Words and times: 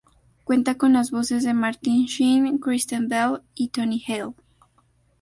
Cuenta 0.45 0.79
con 0.79 0.93
las 0.93 1.11
voces 1.11 1.43
de 1.43 1.53
Martin 1.53 2.07
Sheen, 2.07 2.57
Kristen 2.57 3.07
Bell 3.07 3.41
y 3.53 3.67
Tony 3.67 4.03
Hale. 4.07 4.33